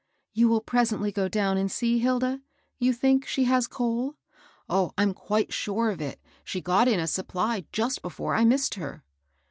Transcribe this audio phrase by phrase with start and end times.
[0.33, 2.41] "You will presently go down and see, Hilda.
[2.79, 4.15] You think she has coal?"^^
[4.67, 8.43] Oh, I'm quite sure of it I She got in a supply just before I
[8.43, 9.03] missed her."